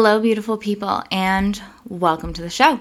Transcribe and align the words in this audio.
Hello, 0.00 0.20
beautiful 0.20 0.56
people, 0.56 1.02
and 1.10 1.60
welcome 1.88 2.32
to 2.32 2.40
the 2.40 2.48
show. 2.48 2.80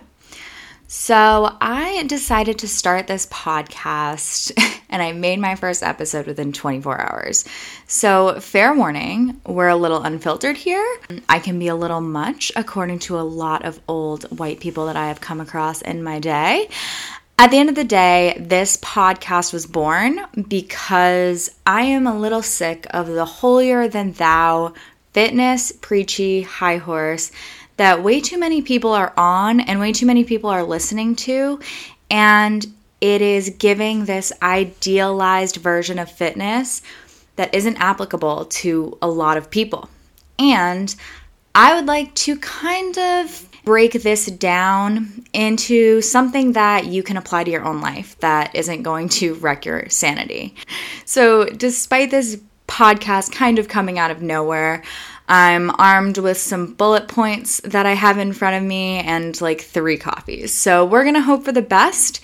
So, 0.85 1.51
I 1.59 2.03
decided 2.05 2.59
to 2.59 2.67
start 2.67 3.07
this 3.07 3.25
podcast 3.25 4.51
and 4.89 5.01
I 5.01 5.13
made 5.13 5.39
my 5.39 5.55
first 5.55 5.81
episode 5.81 6.27
within 6.27 6.53
24 6.53 7.01
hours. 7.01 7.45
So, 7.87 8.39
fair 8.39 8.75
warning, 8.75 9.41
we're 9.47 9.67
a 9.67 9.75
little 9.75 10.03
unfiltered 10.03 10.57
here. 10.57 10.85
I 11.27 11.39
can 11.39 11.57
be 11.57 11.69
a 11.69 11.75
little 11.75 12.01
much, 12.01 12.51
according 12.55 12.99
to 12.99 13.19
a 13.19 13.25
lot 13.25 13.65
of 13.65 13.79
old 13.87 14.25
white 14.37 14.59
people 14.59 14.85
that 14.85 14.95
I 14.95 15.07
have 15.07 15.19
come 15.19 15.41
across 15.41 15.81
in 15.81 16.03
my 16.03 16.19
day. 16.19 16.69
At 17.39 17.49
the 17.49 17.57
end 17.57 17.69
of 17.69 17.75
the 17.75 17.83
day, 17.83 18.37
this 18.39 18.77
podcast 18.77 19.53
was 19.53 19.65
born 19.65 20.19
because 20.47 21.49
I 21.65 21.81
am 21.81 22.05
a 22.05 22.17
little 22.17 22.43
sick 22.43 22.85
of 22.91 23.07
the 23.07 23.25
holier 23.25 23.87
than 23.87 24.11
thou 24.11 24.73
fitness, 25.17 25.71
preachy, 25.71 26.43
high 26.43 26.77
horse 26.77 27.31
that 27.77 28.03
way 28.03 28.21
too 28.21 28.37
many 28.37 28.61
people 28.61 28.91
are 28.91 29.15
on 29.17 29.59
and 29.59 29.79
way 29.79 29.91
too 29.91 30.05
many 30.05 30.23
people 30.23 30.47
are 30.47 30.61
listening 30.61 31.15
to. 31.15 31.59
And 32.11 32.63
it 33.01 33.23
is 33.23 33.49
giving 33.57 34.05
this 34.05 34.31
idealized 34.43 35.55
version 35.55 35.97
of 35.97 36.11
fitness 36.11 36.83
that 37.35 37.55
isn't 37.55 37.77
applicable 37.77 38.45
to 38.45 38.95
a 39.01 39.07
lot 39.07 39.37
of 39.37 39.49
people. 39.49 39.89
And 40.37 40.95
I 41.55 41.73
would 41.73 41.87
like 41.87 42.13
to 42.13 42.37
kind 42.37 42.95
of 42.95 43.49
break 43.65 43.93
this 43.93 44.27
down 44.27 45.25
into 45.33 45.99
something 46.01 46.51
that 46.51 46.85
you 46.85 47.01
can 47.01 47.17
apply 47.17 47.43
to 47.43 47.49
your 47.49 47.65
own 47.65 47.81
life 47.81 48.19
that 48.19 48.55
isn't 48.55 48.83
going 48.83 49.09
to 49.09 49.33
wreck 49.33 49.65
your 49.65 49.89
sanity. 49.89 50.53
So, 51.05 51.45
despite 51.45 52.11
this 52.11 52.39
podcast 52.67 53.31
kind 53.31 53.59
of 53.59 53.67
coming 53.67 53.97
out 53.97 54.11
of 54.11 54.21
nowhere, 54.21 54.83
I'm 55.27 55.71
armed 55.71 56.17
with 56.17 56.37
some 56.37 56.73
bullet 56.73 57.07
points 57.07 57.59
that 57.61 57.85
I 57.85 57.93
have 57.93 58.17
in 58.17 58.31
front 58.33 58.55
of 58.55 58.63
me 58.63 58.99
and 58.99 59.39
like 59.41 59.61
three 59.61 59.97
coffees. 59.97 60.53
So 60.53 60.85
we're 60.85 61.03
going 61.03 61.15
to 61.15 61.21
hope 61.21 61.43
for 61.43 61.51
the 61.51 61.61
best. 61.61 62.21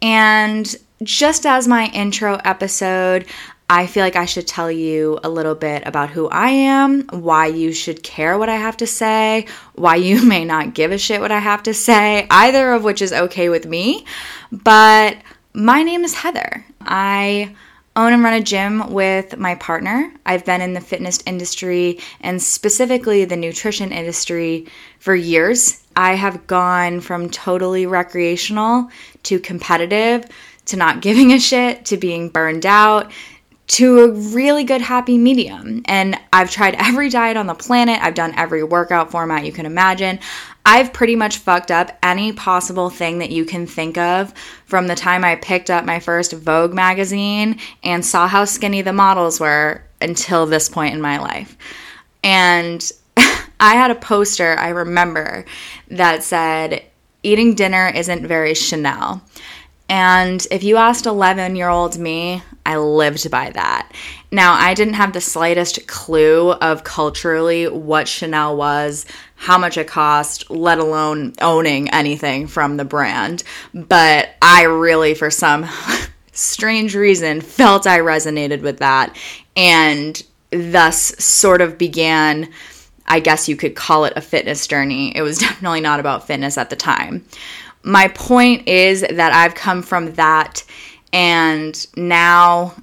And 0.00 0.74
just 1.02 1.44
as 1.44 1.68
my 1.68 1.88
intro 1.88 2.40
episode, 2.44 3.26
I 3.68 3.86
feel 3.86 4.04
like 4.04 4.16
I 4.16 4.26
should 4.26 4.46
tell 4.46 4.70
you 4.70 5.18
a 5.24 5.28
little 5.28 5.54
bit 5.54 5.82
about 5.86 6.10
who 6.10 6.28
I 6.28 6.50
am, 6.50 7.02
why 7.08 7.46
you 7.46 7.72
should 7.72 8.02
care 8.02 8.38
what 8.38 8.48
I 8.48 8.56
have 8.56 8.76
to 8.78 8.86
say, 8.86 9.46
why 9.74 9.96
you 9.96 10.24
may 10.26 10.44
not 10.44 10.72
give 10.72 10.92
a 10.92 10.98
shit 10.98 11.20
what 11.20 11.32
I 11.32 11.40
have 11.40 11.64
to 11.64 11.74
say, 11.74 12.26
either 12.30 12.72
of 12.72 12.84
which 12.84 13.02
is 13.02 13.12
okay 13.12 13.48
with 13.48 13.66
me. 13.66 14.06
But 14.52 15.18
my 15.52 15.82
name 15.82 16.04
is 16.04 16.14
Heather. 16.14 16.64
I 16.80 17.54
own 17.96 18.12
and 18.12 18.22
run 18.22 18.34
a 18.34 18.40
gym 18.40 18.92
with 18.92 19.36
my 19.38 19.54
partner. 19.56 20.12
I've 20.24 20.44
been 20.44 20.60
in 20.60 20.74
the 20.74 20.80
fitness 20.80 21.18
industry 21.26 21.98
and 22.20 22.40
specifically 22.40 23.24
the 23.24 23.36
nutrition 23.36 23.90
industry 23.90 24.66
for 24.98 25.14
years. 25.14 25.82
I 25.96 26.14
have 26.14 26.46
gone 26.46 27.00
from 27.00 27.30
totally 27.30 27.86
recreational 27.86 28.90
to 29.24 29.40
competitive 29.40 30.26
to 30.66 30.76
not 30.76 31.00
giving 31.00 31.32
a 31.32 31.40
shit 31.40 31.86
to 31.86 31.96
being 31.96 32.28
burned 32.28 32.66
out 32.66 33.10
to 33.68 34.00
a 34.00 34.12
really 34.12 34.64
good 34.64 34.80
happy 34.80 35.18
medium. 35.18 35.82
And 35.86 36.18
I've 36.32 36.50
tried 36.50 36.74
every 36.78 37.08
diet 37.08 37.36
on 37.36 37.46
the 37.46 37.54
planet. 37.54 37.98
I've 38.00 38.14
done 38.14 38.34
every 38.36 38.62
workout 38.62 39.10
format 39.10 39.44
you 39.44 39.52
can 39.52 39.66
imagine. 39.66 40.20
I've 40.68 40.92
pretty 40.92 41.14
much 41.14 41.38
fucked 41.38 41.70
up 41.70 41.96
any 42.02 42.32
possible 42.32 42.90
thing 42.90 43.20
that 43.20 43.30
you 43.30 43.44
can 43.44 43.68
think 43.68 43.96
of 43.96 44.34
from 44.64 44.88
the 44.88 44.96
time 44.96 45.24
I 45.24 45.36
picked 45.36 45.70
up 45.70 45.84
my 45.84 46.00
first 46.00 46.32
Vogue 46.32 46.74
magazine 46.74 47.60
and 47.84 48.04
saw 48.04 48.26
how 48.26 48.44
skinny 48.44 48.82
the 48.82 48.92
models 48.92 49.38
were 49.38 49.84
until 50.00 50.44
this 50.44 50.68
point 50.68 50.92
in 50.92 51.00
my 51.00 51.18
life. 51.18 51.56
And 52.24 52.82
I 53.16 53.74
had 53.76 53.92
a 53.92 53.94
poster, 53.94 54.56
I 54.58 54.70
remember, 54.70 55.44
that 55.88 56.24
said, 56.24 56.82
Eating 57.22 57.54
dinner 57.54 57.88
isn't 57.94 58.26
very 58.26 58.54
Chanel. 58.54 59.22
And 59.88 60.44
if 60.50 60.64
you 60.64 60.78
asked 60.78 61.06
11 61.06 61.54
year 61.54 61.68
old 61.68 61.96
me, 61.96 62.42
I 62.66 62.78
lived 62.78 63.30
by 63.30 63.50
that. 63.50 63.92
Now, 64.32 64.54
I 64.54 64.74
didn't 64.74 64.94
have 64.94 65.12
the 65.12 65.20
slightest 65.20 65.86
clue 65.86 66.50
of 66.50 66.82
culturally 66.82 67.68
what 67.68 68.08
Chanel 68.08 68.56
was, 68.56 69.06
how 69.36 69.56
much 69.56 69.78
it 69.78 69.86
cost, 69.86 70.50
let 70.50 70.78
alone 70.78 71.32
owning 71.40 71.88
anything 71.90 72.48
from 72.48 72.76
the 72.76 72.84
brand. 72.84 73.44
But 73.72 74.30
I 74.42 74.64
really, 74.64 75.14
for 75.14 75.30
some 75.30 75.66
strange 76.32 76.96
reason, 76.96 77.40
felt 77.40 77.86
I 77.86 78.00
resonated 78.00 78.62
with 78.62 78.78
that 78.78 79.16
and 79.56 80.20
thus 80.50 80.98
sort 81.24 81.60
of 81.60 81.78
began. 81.78 82.52
I 83.08 83.20
guess 83.20 83.48
you 83.48 83.54
could 83.54 83.76
call 83.76 84.04
it 84.04 84.14
a 84.16 84.20
fitness 84.20 84.66
journey. 84.66 85.16
It 85.16 85.22
was 85.22 85.38
definitely 85.46 85.80
not 85.80 86.00
about 86.00 86.26
fitness 86.26 86.58
at 86.58 86.70
the 86.70 86.76
time. 86.76 87.24
My 87.84 88.08
point 88.08 88.66
is 88.66 89.02
that 89.02 89.32
I've 89.32 89.54
come 89.54 89.80
from 89.80 90.14
that, 90.14 90.64
and 91.12 91.86
now, 91.96 92.74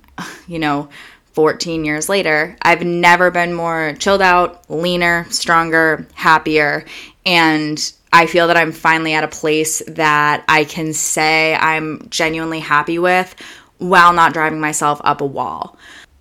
you 0.48 0.60
know, 0.60 0.90
14 1.34 1.84
years 1.84 2.10
later, 2.10 2.56
I've 2.62 2.84
never 2.84 3.32
been 3.32 3.54
more 3.54 3.96
chilled 3.98 4.22
out, 4.22 4.70
leaner, 4.70 5.26
stronger, 5.30 6.08
happier, 6.14 6.86
and 7.26 7.94
I 8.12 8.28
feel 8.28 8.48
that 8.48 8.58
I'm 8.58 8.72
finally 8.72 9.14
at 9.16 9.24
a 9.24 9.28
place 9.28 9.82
that 9.88 10.44
I 10.48 10.66
can 10.66 10.94
say 10.94 11.56
I'm 11.56 12.08
genuinely 12.10 12.60
happy 12.60 13.00
with 13.00 13.34
while 13.80 14.14
not 14.14 14.34
driving 14.34 14.60
myself 14.60 15.02
up 15.04 15.22
a 15.22 15.26
wall. 15.26 15.78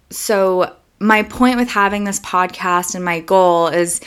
So, 0.08 0.74
my 0.98 1.24
point 1.24 1.56
with 1.56 1.68
having 1.68 2.04
this 2.04 2.20
podcast 2.20 2.94
and 2.94 3.04
my 3.04 3.20
goal 3.20 3.66
is 3.66 4.00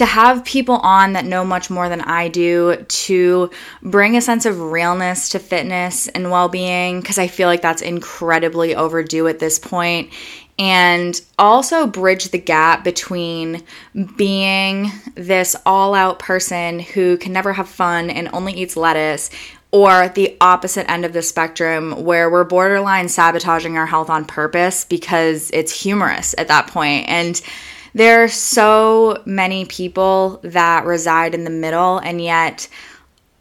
to 0.00 0.06
have 0.06 0.46
people 0.46 0.76
on 0.76 1.12
that 1.12 1.26
know 1.26 1.44
much 1.44 1.68
more 1.68 1.90
than 1.90 2.00
I 2.00 2.28
do 2.28 2.76
to 2.88 3.50
bring 3.82 4.16
a 4.16 4.22
sense 4.22 4.46
of 4.46 4.58
realness 4.58 5.28
to 5.28 5.38
fitness 5.38 6.08
and 6.08 6.30
well 6.30 6.48
being, 6.48 7.02
because 7.02 7.18
I 7.18 7.26
feel 7.26 7.48
like 7.48 7.60
that's 7.60 7.82
incredibly 7.82 8.74
overdue 8.74 9.28
at 9.28 9.40
this 9.40 9.58
point, 9.58 10.10
and 10.58 11.20
also 11.38 11.86
bridge 11.86 12.30
the 12.30 12.38
gap 12.38 12.82
between 12.82 13.62
being 14.16 14.90
this 15.16 15.54
all 15.66 15.94
out 15.94 16.18
person 16.18 16.78
who 16.78 17.18
can 17.18 17.34
never 17.34 17.52
have 17.52 17.68
fun 17.68 18.08
and 18.08 18.30
only 18.32 18.54
eats 18.54 18.78
lettuce 18.78 19.28
or 19.70 20.08
the 20.08 20.34
opposite 20.40 20.90
end 20.90 21.04
of 21.04 21.12
the 21.12 21.20
spectrum 21.20 22.04
where 22.04 22.30
we're 22.30 22.44
borderline 22.44 23.06
sabotaging 23.10 23.76
our 23.76 23.86
health 23.86 24.08
on 24.08 24.24
purpose 24.24 24.86
because 24.86 25.50
it's 25.52 25.82
humorous 25.82 26.34
at 26.38 26.48
that 26.48 26.68
point. 26.68 27.06
And 27.06 27.38
there 27.94 28.22
are 28.24 28.28
so 28.28 29.22
many 29.24 29.64
people 29.64 30.40
that 30.42 30.84
reside 30.84 31.34
in 31.34 31.44
the 31.44 31.50
middle, 31.50 31.98
and 31.98 32.20
yet 32.20 32.68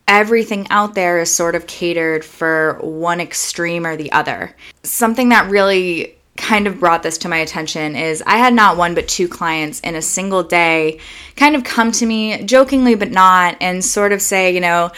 everything 0.08 0.68
out 0.70 0.96
there 0.96 1.20
is 1.20 1.34
sort 1.34 1.56
of 1.56 1.68
catered 1.68 2.26
for 2.26 2.80
one 2.82 3.20
extreme 3.20 3.86
or 3.86 3.96
the 3.96 4.12
other. 4.12 4.56
Something 4.84 5.30
that 5.30 5.50
really 5.50 6.16
kind 6.40 6.68
of 6.68 6.80
brought 6.80 7.04
this 7.04 7.18
to 7.20 7.30
my 7.30 7.38
attention 7.38 7.96
is 7.96 8.24
I 8.26 8.38
had 8.38 8.54
not 8.54 8.78
one 8.78 8.96
but 8.96 9.08
two 9.08 9.28
clients 9.28 9.80
in 9.82 9.96
a 9.96 10.02
single 10.02 10.42
day 10.42 11.00
kind 11.36 11.56
of 11.56 11.64
come 11.64 11.92
to 11.92 12.06
me 12.06 12.44
jokingly 12.46 12.96
but 12.96 13.12
not 13.12 13.58
and 13.62 13.84
sort 13.84 14.14
of 14.14 14.22
say, 14.22 14.54
you 14.54 14.62
know, 14.62 14.90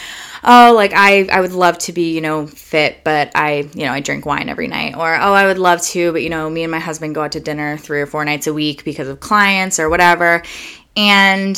oh, 0.43 0.73
like 0.75 0.93
I 0.95 1.27
I 1.31 1.41
would 1.41 1.51
love 1.51 1.77
to 1.79 1.93
be, 1.93 2.13
you 2.13 2.21
know, 2.21 2.47
fit, 2.47 3.03
but 3.03 3.31
I, 3.35 3.69
you 3.73 3.85
know, 3.85 3.91
I 3.91 3.99
drink 3.99 4.25
wine 4.25 4.49
every 4.49 4.67
night 4.67 4.95
or 4.95 5.13
oh, 5.15 5.33
I 5.33 5.47
would 5.47 5.57
love 5.57 5.81
to, 5.87 6.11
but 6.11 6.21
you 6.21 6.29
know, 6.29 6.49
me 6.49 6.63
and 6.63 6.71
my 6.71 6.79
husband 6.79 7.15
go 7.15 7.23
out 7.23 7.33
to 7.33 7.39
dinner 7.39 7.75
3 7.77 8.01
or 8.01 8.05
4 8.05 8.23
nights 8.23 8.47
a 8.47 8.53
week 8.53 8.85
because 8.85 9.07
of 9.07 9.19
clients 9.19 9.79
or 9.79 9.89
whatever. 9.89 10.43
And 10.95 11.57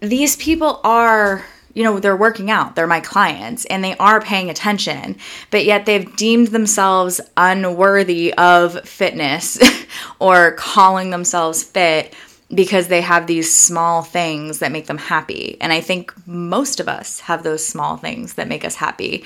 these 0.00 0.36
people 0.36 0.80
are 0.84 1.44
you 1.74 1.82
know, 1.82 1.98
they're 1.98 2.16
working 2.16 2.50
out, 2.50 2.76
they're 2.76 2.86
my 2.86 3.00
clients, 3.00 3.64
and 3.66 3.82
they 3.82 3.96
are 3.96 4.20
paying 4.20 4.50
attention, 4.50 5.16
but 5.50 5.64
yet 5.64 5.86
they've 5.86 6.14
deemed 6.16 6.48
themselves 6.48 7.20
unworthy 7.36 8.34
of 8.34 8.86
fitness 8.86 9.58
or 10.18 10.52
calling 10.52 11.10
themselves 11.10 11.62
fit 11.62 12.14
because 12.54 12.88
they 12.88 13.00
have 13.00 13.26
these 13.26 13.54
small 13.54 14.02
things 14.02 14.58
that 14.58 14.72
make 14.72 14.86
them 14.86 14.98
happy. 14.98 15.56
And 15.60 15.72
I 15.72 15.80
think 15.80 16.12
most 16.26 16.80
of 16.80 16.88
us 16.88 17.20
have 17.20 17.42
those 17.42 17.66
small 17.66 17.96
things 17.96 18.34
that 18.34 18.48
make 18.48 18.64
us 18.64 18.74
happy. 18.74 19.24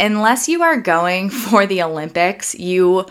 Unless 0.00 0.48
you 0.48 0.62
are 0.62 0.76
going 0.76 1.30
for 1.30 1.66
the 1.66 1.82
Olympics, 1.82 2.54
you 2.54 3.06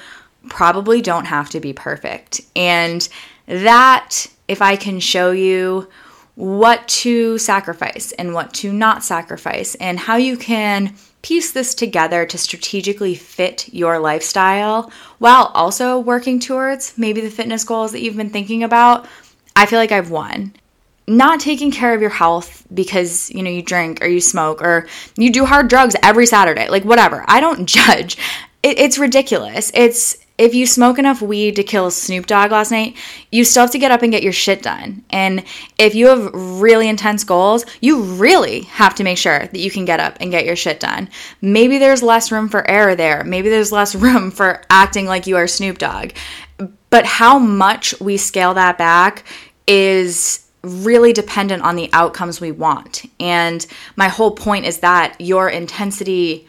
probably 0.50 1.02
don't 1.02 1.26
have 1.26 1.50
to 1.52 1.62
be 1.62 1.72
perfect. 1.72 2.42
And 2.56 3.08
that, 3.46 4.28
if 4.50 4.62
I 4.62 4.76
can 4.76 5.00
show 5.00 5.32
you 5.32 5.88
what 6.36 6.88
to 6.88 7.38
sacrifice 7.38 8.12
and 8.14 8.34
what 8.34 8.54
to 8.56 8.74
not 8.74 9.04
sacrifice, 9.04 9.76
and 9.76 10.00
how 10.00 10.16
you 10.16 10.36
can 10.38 10.96
piece 11.22 11.52
this 11.52 11.74
together 11.74 12.26
to 12.26 12.38
strategically 12.38 13.16
fit 13.16 13.74
your 13.74 13.98
lifestyle 13.98 14.92
while 15.20 15.52
also 15.54 15.98
working 15.98 16.40
towards 16.40 16.98
maybe 16.98 17.22
the 17.22 17.30
fitness 17.30 17.64
goals 17.64 17.92
that 17.94 18.02
you've 18.02 18.18
been 18.18 18.30
thinking 18.30 18.64
about, 18.64 19.08
I 19.56 19.66
feel 19.66 19.80
like 19.80 19.92
I've 19.92 20.12
won. 20.12 20.54
Not 21.08 21.40
taking 21.40 21.72
care 21.72 21.94
of 21.94 22.02
your 22.02 22.10
health 22.10 22.66
because, 22.74 23.30
you 23.32 23.44
know, 23.44 23.50
you 23.50 23.62
drink 23.62 24.04
or 24.04 24.08
you 24.08 24.22
smoke 24.22 24.62
or 24.62 24.88
you 25.18 25.32
do 25.32 25.46
hard 25.46 25.68
drugs 25.68 25.96
every 26.02 26.26
Saturday, 26.26 26.70
like 26.70 26.86
whatever. 26.86 27.24
I 27.28 27.40
don't 27.40 27.66
judge. 27.68 28.18
It, 28.62 28.80
it's 28.80 28.98
ridiculous. 28.98 29.72
It's 29.74 30.18
if 30.38 30.56
you 30.56 30.66
smoke 30.66 30.98
enough 30.98 31.22
weed 31.22 31.56
to 31.58 31.64
kill 31.64 31.92
Snoop 31.92 32.26
Dogg 32.26 32.52
last 32.52 32.72
night, 32.72 32.98
you 33.32 33.44
still 33.44 33.62
have 33.62 33.72
to 33.72 33.78
get 33.78 33.92
up 33.92 34.02
and 34.02 34.12
get 34.12 34.24
your 34.24 34.34
shit 34.34 34.64
done. 34.64 35.04
And 35.12 35.44
if 35.78 35.94
you 35.94 36.08
have 36.08 36.32
really 36.34 36.90
intense 36.90 37.24
goals, 37.24 37.66
you 37.82 38.02
really 38.02 38.62
have 38.62 38.96
to 38.96 39.04
make 39.04 39.20
sure 39.20 39.40
that 39.40 39.60
you 39.60 39.70
can 39.70 39.86
get 39.86 40.00
up 40.00 40.18
and 40.20 40.32
get 40.32 40.46
your 40.46 40.56
shit 40.56 40.80
done. 40.80 41.10
Maybe 41.42 41.78
there's 41.78 42.02
less 42.02 42.32
room 42.32 42.50
for 42.50 42.68
error 42.68 42.96
there. 42.96 43.24
Maybe 43.24 43.50
there's 43.50 43.72
less 43.72 43.94
room 44.04 44.32
for 44.32 44.62
acting 44.70 45.06
like 45.06 45.28
you 45.28 45.38
are 45.38 45.48
Snoop 45.48 45.78
Dogg. 45.78 46.12
But 46.90 47.06
how 47.06 47.38
much 47.38 48.00
we 48.00 48.18
scale 48.18 48.56
that 48.56 48.78
back 48.78 49.26
is 49.68 50.48
really 50.64 51.14
dependent 51.14 51.62
on 51.62 51.76
the 51.76 51.90
outcomes 51.94 52.40
we 52.40 52.52
want. 52.52 53.04
And 53.20 53.66
my 53.96 54.08
whole 54.08 54.32
point 54.32 54.66
is 54.66 54.80
that 54.80 55.20
your 55.20 55.50
intensity 55.50 56.48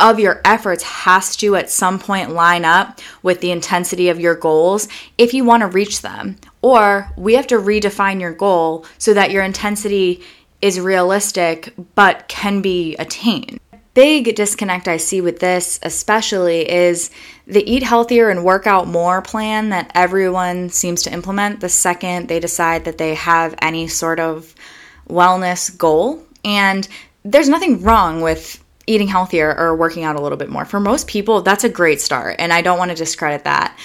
of 0.00 0.18
your 0.18 0.40
efforts 0.44 0.82
has 0.82 1.36
to 1.36 1.56
at 1.56 1.70
some 1.70 1.98
point 1.98 2.30
line 2.30 2.64
up 2.64 3.00
with 3.22 3.40
the 3.40 3.50
intensity 3.50 4.08
of 4.08 4.18
your 4.18 4.34
goals 4.34 4.88
if 5.18 5.34
you 5.34 5.44
want 5.44 5.60
to 5.60 5.66
reach 5.66 6.02
them. 6.02 6.36
Or 6.62 7.12
we 7.16 7.34
have 7.34 7.46
to 7.48 7.56
redefine 7.56 8.20
your 8.20 8.32
goal 8.32 8.86
so 8.98 9.14
that 9.14 9.30
your 9.30 9.42
intensity 9.42 10.22
is 10.62 10.80
realistic 10.80 11.72
but 11.94 12.28
can 12.28 12.60
be 12.60 12.96
attained. 12.96 13.60
Big 13.92 14.36
disconnect 14.36 14.86
I 14.86 14.98
see 14.98 15.20
with 15.20 15.40
this, 15.40 15.80
especially, 15.82 16.70
is 16.70 17.10
the 17.46 17.68
eat 17.68 17.82
healthier 17.82 18.30
and 18.30 18.44
work 18.44 18.66
out 18.66 18.86
more 18.86 19.20
plan 19.20 19.70
that 19.70 19.90
everyone 19.94 20.70
seems 20.70 21.02
to 21.02 21.12
implement 21.12 21.60
the 21.60 21.68
second 21.68 22.28
they 22.28 22.38
decide 22.38 22.84
that 22.84 22.98
they 22.98 23.14
have 23.14 23.54
any 23.60 23.88
sort 23.88 24.20
of 24.20 24.54
wellness 25.08 25.76
goal. 25.76 26.24
And 26.44 26.86
there's 27.24 27.48
nothing 27.48 27.82
wrong 27.82 28.20
with 28.20 28.62
eating 28.90 29.08
healthier 29.08 29.56
or 29.56 29.76
working 29.76 30.04
out 30.04 30.16
a 30.16 30.20
little 30.20 30.38
bit 30.38 30.50
more. 30.50 30.64
For 30.64 30.80
most 30.80 31.06
people, 31.06 31.42
that's 31.42 31.64
a 31.64 31.68
great 31.68 32.00
start, 32.00 32.36
and 32.38 32.52
I 32.52 32.60
don't 32.60 32.78
want 32.78 32.90
to 32.90 32.96
discredit 32.96 33.44
that. 33.44 33.76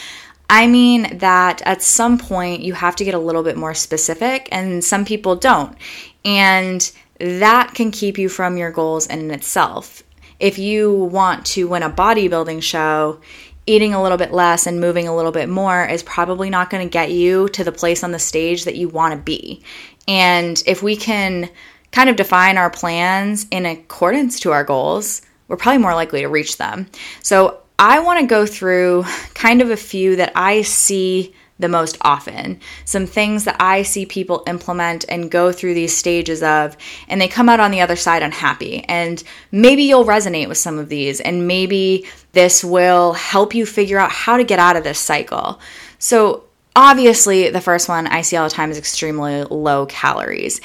I 0.50 0.68
mean 0.68 1.18
that 1.20 1.62
at 1.66 1.82
some 1.82 2.18
point 2.18 2.62
you 2.62 2.74
have 2.74 2.96
to 2.98 3.06
get 3.06 3.14
a 3.14 3.20
little 3.20 3.44
bit 3.44 3.58
more 3.58 3.74
specific, 3.74 4.50
and 4.52 4.84
some 4.84 5.06
people 5.06 5.36
don't. 5.36 5.78
And 6.24 6.92
that 7.20 7.74
can 7.76 7.92
keep 7.92 8.18
you 8.18 8.30
from 8.30 8.58
your 8.58 8.72
goals 8.72 9.08
in 9.08 9.32
itself. 9.32 10.04
If 10.40 10.58
you 10.58 10.94
want 10.94 11.46
to 11.48 11.68
win 11.68 11.84
a 11.84 11.90
bodybuilding 11.90 12.62
show, 12.62 13.22
eating 13.68 13.94
a 13.94 14.02
little 14.02 14.18
bit 14.18 14.32
less 14.32 14.68
and 14.68 14.80
moving 14.80 15.08
a 15.08 15.16
little 15.16 15.32
bit 15.32 15.50
more 15.50 15.86
is 15.86 16.04
probably 16.04 16.50
not 16.50 16.70
going 16.70 16.86
to 16.86 16.92
get 16.92 17.12
you 17.12 17.50
to 17.50 17.64
the 17.64 17.72
place 17.72 18.04
on 18.04 18.12
the 18.12 18.20
stage 18.20 18.66
that 18.66 18.76
you 18.76 18.90
want 18.90 19.14
to 19.14 19.20
be. 19.20 19.64
And 20.08 20.62
if 20.68 20.84
we 20.84 20.96
can 20.96 21.50
kind 21.96 22.10
of 22.10 22.18
define 22.18 22.58
our 22.58 22.70
plans 22.70 23.48
in 23.52 23.66
accordance 23.66 24.42
to 24.42 24.52
our 24.52 24.66
goals, 24.66 25.22
we're 25.48 25.56
probably 25.56 25.82
more 25.82 25.96
likely 25.96 26.20
to 26.22 26.28
reach 26.28 26.58
them. 26.58 26.88
So 27.24 27.62
I 27.80 28.00
want 28.00 28.20
to 28.20 28.26
go 28.26 28.46
through 28.46 29.06
kind 29.34 29.62
of 29.62 29.72
a 29.72 29.78
few 29.78 30.18
that 30.18 30.34
I 30.36 30.62
see 30.64 31.34
the 31.58 31.70
most 31.70 31.98
often. 32.02 32.60
Some 32.84 33.06
things 33.06 33.46
that 33.46 33.56
I 33.62 33.84
see 33.84 34.06
people 34.06 34.44
implement 34.46 35.06
and 35.08 35.32
go 35.32 35.54
through 35.54 35.74
these 35.74 35.96
stages 35.96 36.44
of, 36.44 36.76
and 37.08 37.22
they 37.22 37.30
come 37.30 37.48
out 37.48 37.62
on 37.62 37.72
the 37.72 37.80
other 37.80 37.96
side 37.96 38.24
unhappy. 38.24 38.84
And 38.90 39.24
maybe 39.54 39.84
you'll 39.84 40.04
resonate 40.04 40.50
with 40.50 40.58
some 40.58 40.78
of 40.78 40.90
these, 40.90 41.22
and 41.22 41.48
maybe 41.48 42.08
this 42.34 42.62
will 42.62 43.14
help 43.14 43.56
you 43.56 43.66
figure 43.66 44.00
out 44.00 44.12
how 44.12 44.36
to 44.36 44.44
get 44.44 44.60
out 44.60 44.76
of 44.76 44.84
this 44.84 45.00
cycle. 45.00 45.62
So, 45.98 46.44
obviously, 46.76 47.50
the 47.52 47.62
first 47.62 47.88
one 47.88 48.06
I 48.08 48.22
see 48.22 48.36
all 48.36 48.50
the 48.50 48.54
time 48.54 48.70
is 48.70 48.78
extremely 48.78 49.44
low 49.44 49.86
calories. 49.86 50.60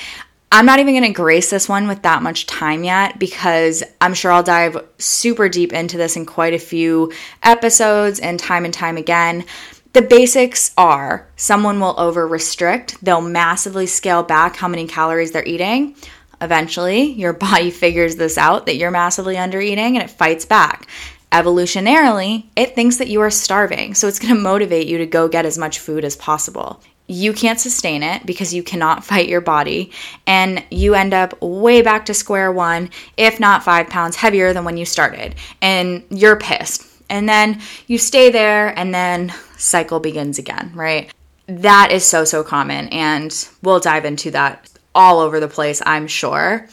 I'm 0.53 0.67
not 0.67 0.81
even 0.81 0.95
going 0.95 1.05
to 1.05 1.13
grace 1.13 1.49
this 1.49 1.69
one 1.69 1.87
with 1.87 2.03
that 2.03 2.25
much 2.25 2.47
time 2.47 2.83
yet 2.83 3.21
because 3.21 3.85
I'm 4.01 4.15
sure 4.15 4.33
I'll 4.33 4.43
dive 4.43 4.85
super 4.99 5.49
deep 5.49 5.73
into 5.73 5.97
this 5.97 6.17
in 6.17 6.27
quite 6.27 6.55
a 6.55 6.59
few 6.59 7.13
episodes 7.45 8.19
and 8.19 8.39
time 8.39 8.65
and 8.65 8.75
time 8.75 8.97
again. 8.97 9.45
The 9.93 10.03
basics 10.03 10.73
are 10.77 11.29
someone 11.37 11.79
will 11.79 11.95
over 11.99 12.27
restrict, 12.27 12.97
they'll 13.05 13.21
massively 13.21 13.87
scale 13.87 14.25
back 14.25 14.57
how 14.57 14.67
many 14.67 14.89
calories 14.89 15.31
they're 15.31 15.47
eating. 15.47 15.95
Eventually, 16.41 17.13
your 17.13 17.33
body 17.49 17.71
figures 17.71 18.17
this 18.17 18.37
out 18.37 18.67
that 18.67 18.77
you're 18.77 18.91
massively 18.91 19.39
under 19.39 19.61
eating 19.61 19.97
and 19.97 20.03
it 20.03 20.11
fights 20.11 20.47
back. 20.47 20.89
Evolutionarily, 21.31 22.47
it 22.57 22.75
thinks 22.75 22.97
that 22.97 23.07
you 23.07 23.21
are 23.21 23.31
starving, 23.31 23.95
so 23.95 24.09
it's 24.09 24.19
to 24.19 24.35
motivate 24.35 24.89
you 24.89 24.99
to 24.99 25.07
go 25.07 25.29
get 25.29 25.47
as 25.47 25.57
much 25.57 25.79
food 25.79 26.05
as 26.05 26.17
possible 26.17 26.83
you 27.11 27.33
can't 27.33 27.59
sustain 27.59 28.03
it 28.05 28.25
because 28.25 28.55
you 28.55 28.63
cannot 28.63 29.05
fight 29.11 29.29
your 29.29 29.41
body, 29.41 29.93
and 30.27 30.65
you 30.71 30.95
end 30.95 31.13
up 31.13 31.41
way 31.43 31.83
back 31.83 32.07
to 32.07 32.15
square 32.15 32.53
one, 32.53 32.91
if 33.17 33.41
not 33.41 33.65
five 33.65 33.89
pounds 33.89 34.17
heavier 34.17 34.53
than 34.53 34.65
when 34.65 34.77
you 34.77 34.85
started, 34.85 35.35
and 35.61 36.05
you're 36.11 36.37
pissed. 36.37 36.87
And 37.09 37.29
then 37.29 37.61
you 37.89 37.99
stay 37.99 38.31
there, 38.31 38.79
and 38.79 38.95
then 38.95 39.35
cycle 39.57 39.99
begins 39.99 40.39
again, 40.39 40.71
right? 40.75 41.13
That 41.49 41.91
is 41.91 42.05
so, 42.05 42.25
so 42.25 42.45
common, 42.45 42.89
and 42.89 43.49
we'll 43.63 43.81
dive 43.81 44.05
into 44.05 44.31
that 44.31 44.71
all 44.95 45.19
over 45.19 45.41
the 45.41 45.49
place, 45.49 45.83
I'm 45.85 46.07
sure. 46.07 46.69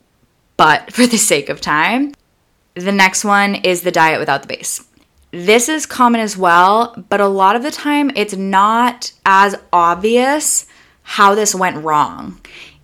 But 0.56 0.92
for 0.94 1.08
the 1.08 1.18
sake 1.18 1.50
of 1.50 1.60
time, 1.62 2.14
the 2.76 2.92
next 2.92 3.26
one 3.26 3.56
is 3.56 3.82
the 3.82 3.92
diet 3.92 4.20
without 4.20 4.44
the 4.44 4.48
base. 4.48 4.84
This 5.32 5.68
is 5.68 5.86
common 5.86 6.22
as 6.22 6.38
well, 6.38 6.96
but 7.10 7.20
a 7.20 7.28
lot 7.28 7.56
of 7.56 7.64
the 7.64 7.72
time 7.72 8.12
it's 8.16 8.36
not 8.36 9.12
as 9.26 9.56
obvious 9.74 10.66
how 11.04 11.36
this 11.36 11.54
went 11.54 11.84
wrong. 11.84 12.40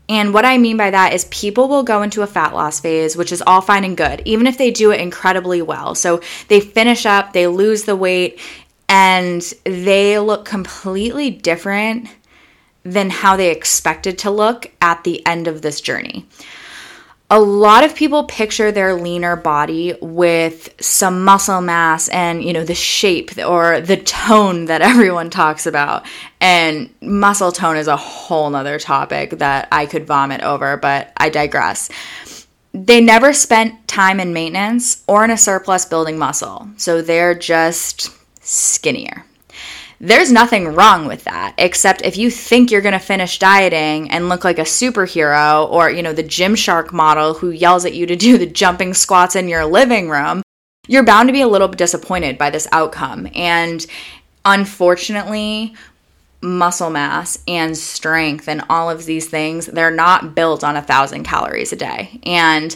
And 0.09 0.33
what 0.33 0.43
I 0.43 0.57
mean 0.57 0.75
by 0.75 0.91
that 0.91 1.13
is 1.13 1.25
people 1.25 1.69
will 1.69 1.83
go 1.83 2.01
into 2.01 2.21
a 2.21 2.27
fat 2.27 2.53
loss 2.53 2.81
phase, 2.81 3.15
which 3.15 3.31
is 3.31 3.41
all 3.47 3.61
fine 3.61 3.85
and 3.85 3.95
good, 3.95 4.21
even 4.25 4.47
if 4.47 4.57
they 4.57 4.71
do 4.71 4.91
it 4.91 4.99
incredibly 4.99 5.61
well. 5.61 5.95
So 5.95 6.21
they 6.49 6.59
finish 6.59 7.05
up, 7.05 7.31
they 7.31 7.47
lose 7.47 7.83
the 7.83 7.95
weight, 7.95 8.39
and 8.89 9.41
they 9.63 10.19
look 10.19 10.43
completely 10.43 11.29
different 11.29 12.09
than 12.83 13.09
how 13.09 13.37
they 13.37 13.49
expected 13.49 14.17
to 14.19 14.31
look 14.31 14.69
at 14.81 15.05
the 15.05 15.25
end 15.25 15.47
of 15.47 15.61
this 15.61 15.79
journey 15.79 16.27
a 17.33 17.39
lot 17.39 17.83
of 17.83 17.95
people 17.95 18.25
picture 18.25 18.71
their 18.71 18.93
leaner 18.93 19.35
body 19.35 19.95
with 20.01 20.69
some 20.79 21.25
muscle 21.25 21.61
mass 21.61 22.07
and 22.09 22.43
you 22.43 22.53
know 22.53 22.63
the 22.63 22.75
shape 22.75 23.35
or 23.39 23.81
the 23.81 23.97
tone 23.97 24.65
that 24.65 24.81
everyone 24.93 25.31
talks 25.31 25.65
about. 25.65 26.05
And 26.39 26.93
muscle 27.01 27.51
tone 27.51 27.75
is 27.75 27.87
a 27.87 27.97
whole 27.97 28.51
nother 28.51 28.77
topic 28.77 29.31
that 29.39 29.67
i 29.71 29.87
could 29.87 30.05
vomit 30.05 30.41
over 30.41 30.77
but 30.77 31.11
i 31.17 31.29
digress. 31.29 31.89
They 32.71 33.01
never 33.01 33.33
spent 33.33 33.87
time 33.87 34.19
in 34.19 34.33
maintenance 34.33 35.03
or 35.07 35.23
in 35.23 35.31
a 35.31 35.37
surplus 35.37 35.85
building 35.85 36.19
muscle 36.19 36.69
so 36.77 37.01
they're 37.01 37.33
just 37.33 38.11
skinnier 38.45 39.25
there's 40.03 40.33
nothing 40.33 40.67
wrong 40.67 41.07
with 41.07 41.23
that, 41.23 41.55
except 41.57 42.01
if 42.01 42.17
you 42.17 42.29
think 42.29 42.69
you're 42.69 42.81
going 42.81 42.91
to 42.91 42.99
finish 42.99 43.39
dieting 43.39 44.11
and 44.11 44.27
look 44.27 44.43
like 44.43 44.59
a 44.59 44.63
superhero 44.63 45.69
or, 45.71 45.89
you 45.89 46.03
know, 46.03 46.11
the 46.11 46.23
Gymshark 46.23 46.91
model 46.91 47.35
who 47.35 47.51
yells 47.51 47.85
at 47.85 47.93
you 47.93 48.05
to 48.07 48.15
do 48.17 48.37
the 48.37 48.45
jumping 48.45 48.93
squats 48.93 49.37
in 49.37 49.47
your 49.47 49.63
living 49.63 50.09
room, 50.09 50.43
you're 50.89 51.05
bound 51.05 51.29
to 51.29 51.33
be 51.33 51.39
a 51.39 51.47
little 51.47 51.69
bit 51.69 51.77
disappointed 51.77 52.37
by 52.37 52.49
this 52.49 52.67
outcome. 52.73 53.29
And 53.33 53.85
unfortunately, 54.43 55.73
muscle 56.41 56.89
mass 56.89 57.39
and 57.47 57.77
strength 57.77 58.49
and 58.49 58.61
all 58.69 58.89
of 58.89 59.05
these 59.05 59.29
things, 59.29 59.67
they're 59.67 59.89
not 59.89 60.35
built 60.35 60.65
on 60.65 60.75
a 60.75 60.81
thousand 60.81 61.23
calories 61.23 61.71
a 61.71 61.77
day. 61.77 62.19
And 62.23 62.75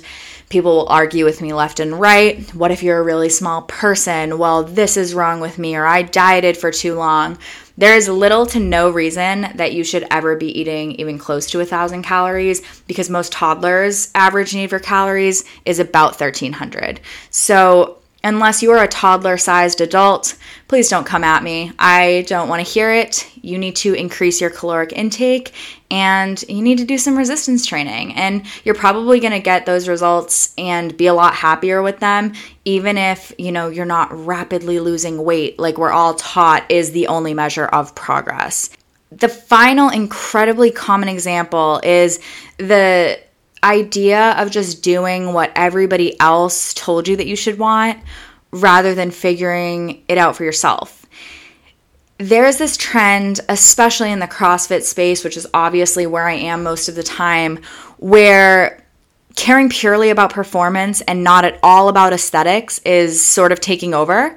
People 0.49 0.75
will 0.75 0.87
argue 0.87 1.25
with 1.25 1.41
me 1.41 1.51
left 1.51 1.81
and 1.81 1.99
right. 1.99 2.41
What 2.55 2.71
if 2.71 2.81
you're 2.81 2.99
a 2.99 3.03
really 3.03 3.27
small 3.27 3.63
person? 3.63 4.37
Well, 4.37 4.63
this 4.63 4.95
is 4.95 5.13
wrong 5.13 5.41
with 5.41 5.59
me, 5.59 5.75
or 5.75 5.85
I 5.85 6.03
dieted 6.03 6.55
for 6.55 6.71
too 6.71 6.95
long. 6.95 7.37
There 7.77 7.95
is 7.95 8.07
little 8.07 8.45
to 8.47 8.59
no 8.59 8.89
reason 8.89 9.47
that 9.55 9.73
you 9.73 9.83
should 9.83 10.07
ever 10.09 10.37
be 10.37 10.57
eating 10.57 10.93
even 10.93 11.19
close 11.19 11.47
to 11.51 11.59
a 11.59 11.65
thousand 11.65 12.03
calories 12.03 12.61
because 12.87 13.09
most 13.09 13.33
toddlers' 13.33 14.09
average 14.15 14.55
need 14.55 14.69
for 14.69 14.79
calories 14.79 15.43
is 15.65 15.79
about 15.79 16.19
1300. 16.19 17.01
So 17.29 17.97
Unless 18.27 18.61
you 18.61 18.71
are 18.71 18.83
a 18.83 18.89
toddler 18.89 19.37
sized 19.37 19.79
adult, 19.79 20.35
please 20.67 20.89
don't 20.89 21.05
come 21.05 21.23
at 21.23 21.43
me. 21.43 21.71
I 21.79 22.25
don't 22.27 22.49
want 22.49 22.59
to 22.59 22.69
hear 22.69 22.91
it. 22.91 23.25
You 23.41 23.57
need 23.57 23.77
to 23.77 23.93
increase 23.93 24.41
your 24.41 24.49
caloric 24.49 24.91
intake 24.91 25.53
and 25.89 26.43
you 26.49 26.61
need 26.61 26.77
to 26.79 26.83
do 26.83 26.97
some 26.97 27.17
resistance 27.17 27.65
training. 27.65 28.15
And 28.15 28.45
you're 28.65 28.75
probably 28.75 29.21
going 29.21 29.31
to 29.31 29.39
get 29.39 29.65
those 29.65 29.87
results 29.87 30.53
and 30.57 30.97
be 30.97 31.07
a 31.07 31.13
lot 31.13 31.35
happier 31.35 31.81
with 31.81 31.99
them, 31.99 32.33
even 32.65 32.97
if, 32.97 33.31
you 33.37 33.53
know, 33.53 33.69
you're 33.69 33.85
not 33.85 34.11
rapidly 34.11 34.81
losing 34.81 35.23
weight 35.23 35.57
like 35.57 35.77
we're 35.77 35.93
all 35.93 36.15
taught 36.15 36.69
is 36.69 36.91
the 36.91 37.07
only 37.07 37.33
measure 37.33 37.67
of 37.67 37.95
progress. 37.95 38.71
The 39.09 39.29
final 39.29 39.87
incredibly 39.87 40.69
common 40.71 41.07
example 41.07 41.79
is 41.81 42.19
the 42.57 43.21
idea 43.67 44.31
of 44.31 44.49
just 44.49 44.81
doing 44.81 45.33
what 45.33 45.51
everybody 45.55 46.19
else 46.19 46.73
told 46.73 47.07
you 47.07 47.17
that 47.17 47.27
you 47.27 47.35
should 47.35 47.59
want 47.59 47.99
rather 48.51 48.95
than 48.95 49.11
figuring 49.11 50.03
it 50.07 50.17
out 50.17 50.35
for 50.35 50.43
yourself. 50.43 51.05
There's 52.17 52.57
this 52.57 52.77
trend, 52.77 53.41
especially 53.47 54.11
in 54.11 54.19
the 54.19 54.27
CrossFit 54.27 54.81
space, 54.81 55.23
which 55.23 55.37
is 55.37 55.45
obviously 55.53 56.07
where 56.07 56.27
I 56.27 56.33
am 56.33 56.63
most 56.63 56.89
of 56.89 56.95
the 56.95 57.03
time, 57.03 57.59
where 57.97 58.83
caring 59.35 59.69
purely 59.69 60.09
about 60.09 60.33
performance 60.33 61.01
and 61.01 61.23
not 61.23 61.45
at 61.45 61.59
all 61.61 61.89
about 61.89 62.11
aesthetics 62.13 62.79
is 62.79 63.21
sort 63.21 63.51
of 63.51 63.59
taking 63.59 63.93
over. 63.93 64.35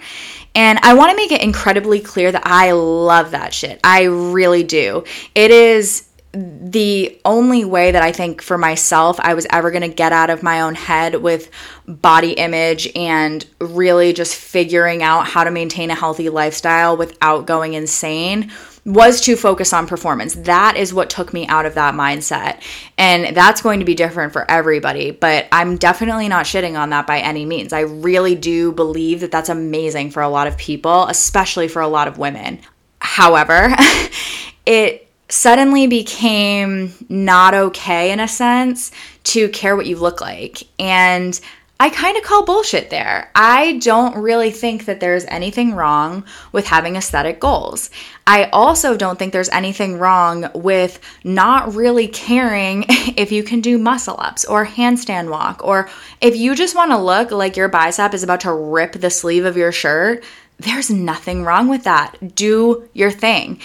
And 0.54 0.78
I 0.82 0.94
want 0.94 1.10
to 1.10 1.16
make 1.16 1.32
it 1.32 1.40
incredibly 1.40 2.00
clear 2.00 2.30
that 2.30 2.42
I 2.44 2.72
love 2.72 3.30
that 3.30 3.54
shit. 3.54 3.80
I 3.82 4.04
really 4.04 4.64
do. 4.64 5.04
It 5.34 5.50
is 5.50 6.10
the 6.32 7.18
only 7.25 7.64
way 7.64 7.90
that 7.90 8.02
I 8.02 8.12
think 8.12 8.40
for 8.40 8.56
myself 8.56 9.18
I 9.18 9.34
was 9.34 9.49
ever 9.50 9.72
going 9.72 9.82
to 9.82 9.88
get 9.88 10.12
out 10.12 10.30
of 10.30 10.44
my 10.44 10.60
own 10.60 10.76
head 10.76 11.16
with 11.16 11.50
body 11.88 12.32
image 12.32 12.88
and 12.94 13.44
really 13.60 14.12
just 14.12 14.37
figuring 14.37 15.02
out 15.02 15.26
how 15.26 15.42
to 15.42 15.50
maintain 15.50 15.90
a 15.90 15.94
healthy 15.96 16.28
lifestyle 16.28 16.96
without 16.96 17.46
going 17.46 17.75
insane 17.75 18.52
was 18.87 19.20
to 19.22 19.37
focus 19.37 19.72
on 19.72 19.88
performance. 19.88 20.34
That 20.34 20.76
is 20.76 20.94
what 20.94 21.10
took 21.10 21.32
me 21.32 21.46
out 21.49 21.66
of 21.66 21.75
that 21.75 21.94
mindset. 21.94 22.62
And 22.96 23.37
that's 23.37 23.60
going 23.60 23.80
to 23.80 23.84
be 23.84 23.94
different 23.94 24.32
for 24.32 24.49
everybody, 24.49 25.10
but 25.10 25.49
I'm 25.50 25.76
definitely 25.76 26.28
not 26.28 26.46
shitting 26.46 26.78
on 26.78 26.90
that 26.90 27.06
by 27.06 27.18
any 27.18 27.44
means. 27.44 27.72
I 27.72 27.80
really 27.80 28.37
do 28.37 28.72
believe 28.72 29.20
that 29.20 29.32
that's 29.32 29.49
amazing 29.49 30.12
for 30.12 30.22
a 30.22 30.28
lot 30.28 30.46
of 30.46 30.56
people, 30.56 31.06
especially 31.06 31.68
for 31.68 31.82
a 31.82 31.88
lot 31.88 32.08
of 32.08 32.18
women. 32.18 32.60
However, 33.00 33.75
it 34.66 35.10
suddenly 35.30 35.87
became 35.87 36.92
not 37.08 37.54
okay 37.54 38.12
in 38.12 38.20
a 38.20 38.28
sense 38.28 38.90
to 39.25 39.49
care 39.50 39.76
what 39.76 39.87
you 39.87 39.96
look 39.96 40.20
like. 40.20 40.62
And 40.78 41.38
I 41.82 41.88
kind 41.88 42.18
of 42.18 42.22
call 42.22 42.44
bullshit 42.44 42.90
there. 42.90 43.30
I 43.34 43.78
don't 43.78 44.18
really 44.18 44.50
think 44.50 44.84
that 44.84 45.00
there's 45.00 45.25
anything 45.25 45.75
wrong 45.75 46.25
with 46.52 46.66
having 46.66 46.96
aesthetic 46.96 47.40
goals. 47.40 47.88
I 48.26 48.50
also 48.52 48.99
don't 48.99 49.18
think 49.18 49.32
there's 49.32 49.49
anything 49.49 49.99
wrong 49.99 50.50
with 50.54 51.00
not 51.25 51.75
really 51.75 52.06
caring 52.06 52.84
if 53.16 53.32
you 53.32 53.42
can 53.42 53.62
do 53.62 53.78
muscle 53.78 54.16
ups 54.18 54.44
or 54.44 54.66
handstand 54.66 55.30
walk, 55.30 55.64
or 55.64 55.88
if 56.20 56.37
you 56.37 56.54
just 56.54 56.76
want 56.76 56.90
to 56.90 56.99
look 56.99 57.30
like 57.30 57.56
your 57.56 57.68
bicep 57.68 58.12
is 58.12 58.22
about 58.22 58.40
to 58.40 58.52
rip 58.52 58.92
the 58.92 59.08
sleeve 59.08 59.46
of 59.46 59.56
your 59.56 59.72
shirt. 59.72 60.22
There's 60.58 60.90
nothing 60.90 61.44
wrong 61.44 61.68
with 61.68 61.84
that. 61.84 62.34
Do 62.34 62.90
your 62.92 63.10
thing 63.10 63.58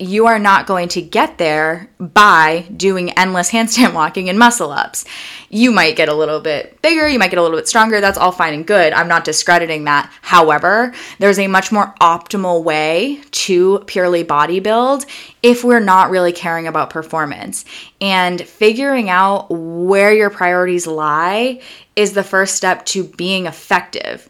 you 0.00 0.26
are 0.26 0.38
not 0.38 0.66
going 0.66 0.88
to 0.88 1.02
get 1.02 1.38
there 1.38 1.90
by 1.98 2.66
doing 2.76 3.10
endless 3.10 3.50
handstand 3.52 3.94
walking 3.94 4.28
and 4.28 4.38
muscle 4.38 4.70
ups. 4.70 5.04
You 5.48 5.70
might 5.70 5.96
get 5.96 6.08
a 6.08 6.14
little 6.14 6.40
bit 6.40 6.80
bigger, 6.82 7.08
you 7.08 7.18
might 7.18 7.30
get 7.30 7.38
a 7.38 7.42
little 7.42 7.56
bit 7.56 7.68
stronger. 7.68 8.00
That's 8.00 8.18
all 8.18 8.32
fine 8.32 8.54
and 8.54 8.66
good. 8.66 8.92
I'm 8.92 9.08
not 9.08 9.24
discrediting 9.24 9.84
that. 9.84 10.12
However, 10.22 10.92
there's 11.18 11.38
a 11.38 11.46
much 11.46 11.72
more 11.72 11.94
optimal 12.00 12.62
way 12.62 13.20
to 13.30 13.80
purely 13.86 14.24
bodybuild 14.24 15.06
if 15.42 15.64
we're 15.64 15.80
not 15.80 16.10
really 16.10 16.32
caring 16.32 16.66
about 16.66 16.90
performance. 16.90 17.64
And 18.00 18.40
figuring 18.40 19.08
out 19.08 19.46
where 19.50 20.12
your 20.12 20.30
priorities 20.30 20.86
lie 20.86 21.60
is 21.94 22.12
the 22.12 22.24
first 22.24 22.56
step 22.56 22.84
to 22.86 23.04
being 23.04 23.46
effective 23.46 24.28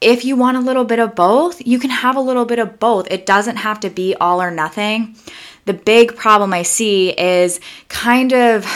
if 0.00 0.24
you 0.24 0.36
want 0.36 0.56
a 0.56 0.60
little 0.60 0.84
bit 0.84 0.98
of 0.98 1.14
both, 1.14 1.66
you 1.66 1.78
can 1.78 1.90
have 1.90 2.16
a 2.16 2.20
little 2.20 2.44
bit 2.44 2.58
of 2.58 2.78
both. 2.78 3.10
It 3.10 3.26
doesn't 3.26 3.56
have 3.56 3.80
to 3.80 3.90
be 3.90 4.14
all 4.14 4.42
or 4.42 4.50
nothing. 4.50 5.16
The 5.64 5.72
big 5.72 6.16
problem 6.16 6.52
I 6.52 6.62
see 6.62 7.10
is 7.10 7.60
kind 7.88 8.32
of 8.32 8.66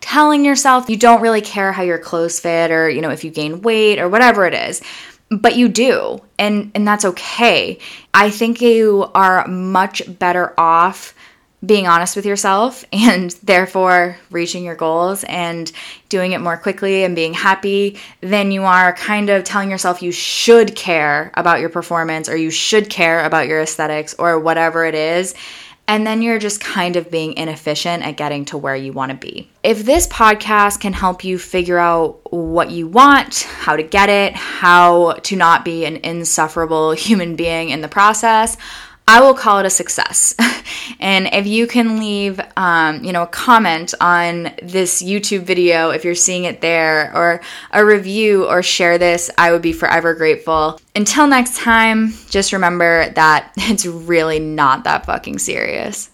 telling 0.00 0.44
yourself 0.44 0.88
you 0.88 0.96
don't 0.96 1.22
really 1.22 1.40
care 1.40 1.72
how 1.72 1.82
your 1.82 1.98
clothes 1.98 2.38
fit 2.38 2.70
or, 2.70 2.88
you 2.88 3.00
know, 3.00 3.10
if 3.10 3.24
you 3.24 3.30
gain 3.30 3.62
weight 3.62 3.98
or 3.98 4.08
whatever 4.08 4.46
it 4.46 4.54
is. 4.54 4.82
But 5.30 5.56
you 5.56 5.68
do, 5.68 6.20
and 6.38 6.70
and 6.74 6.86
that's 6.86 7.04
okay. 7.06 7.78
I 8.12 8.30
think 8.30 8.60
you 8.60 9.10
are 9.14 9.48
much 9.48 10.02
better 10.18 10.54
off 10.60 11.14
being 11.64 11.86
honest 11.86 12.16
with 12.16 12.26
yourself 12.26 12.84
and 12.92 13.30
therefore 13.42 14.16
reaching 14.30 14.64
your 14.64 14.74
goals 14.74 15.24
and 15.24 15.70
doing 16.08 16.32
it 16.32 16.40
more 16.40 16.56
quickly 16.56 17.04
and 17.04 17.16
being 17.16 17.34
happy 17.34 17.98
than 18.20 18.50
you 18.50 18.64
are 18.64 18.92
kind 18.92 19.30
of 19.30 19.44
telling 19.44 19.70
yourself 19.70 20.02
you 20.02 20.12
should 20.12 20.74
care 20.76 21.30
about 21.34 21.60
your 21.60 21.68
performance 21.68 22.28
or 22.28 22.36
you 22.36 22.50
should 22.50 22.88
care 22.90 23.24
about 23.24 23.48
your 23.48 23.60
aesthetics 23.60 24.14
or 24.14 24.38
whatever 24.38 24.84
it 24.84 24.94
is. 24.94 25.34
And 25.86 26.06
then 26.06 26.22
you're 26.22 26.38
just 26.38 26.62
kind 26.62 26.96
of 26.96 27.10
being 27.10 27.34
inefficient 27.34 28.04
at 28.04 28.16
getting 28.16 28.46
to 28.46 28.56
where 28.56 28.74
you 28.74 28.94
want 28.94 29.12
to 29.12 29.18
be. 29.18 29.50
If 29.62 29.84
this 29.84 30.06
podcast 30.06 30.80
can 30.80 30.94
help 30.94 31.24
you 31.24 31.38
figure 31.38 31.78
out 31.78 32.32
what 32.32 32.70
you 32.70 32.88
want, 32.88 33.40
how 33.40 33.76
to 33.76 33.82
get 33.82 34.08
it, 34.08 34.32
how 34.32 35.12
to 35.24 35.36
not 35.36 35.62
be 35.62 35.84
an 35.84 35.96
insufferable 35.96 36.92
human 36.92 37.36
being 37.36 37.68
in 37.68 37.82
the 37.82 37.88
process, 37.88 38.56
I 39.06 39.20
will 39.20 39.34
call 39.34 39.58
it 39.58 39.66
a 39.66 39.70
success. 39.70 40.34
and 41.00 41.28
if 41.32 41.46
you 41.46 41.66
can 41.66 41.98
leave, 41.98 42.40
um, 42.56 43.04
you 43.04 43.12
know, 43.12 43.24
a 43.24 43.26
comment 43.26 43.92
on 44.00 44.54
this 44.62 45.02
YouTube 45.02 45.42
video, 45.42 45.90
if 45.90 46.04
you're 46.04 46.14
seeing 46.14 46.44
it 46.44 46.62
there, 46.62 47.14
or 47.14 47.42
a 47.72 47.84
review, 47.84 48.46
or 48.46 48.62
share 48.62 48.96
this, 48.96 49.30
I 49.36 49.52
would 49.52 49.62
be 49.62 49.74
forever 49.74 50.14
grateful. 50.14 50.80
Until 50.96 51.26
next 51.26 51.58
time, 51.58 52.14
just 52.30 52.52
remember 52.52 53.10
that 53.10 53.52
it's 53.56 53.84
really 53.84 54.38
not 54.38 54.84
that 54.84 55.04
fucking 55.04 55.38
serious. 55.38 56.10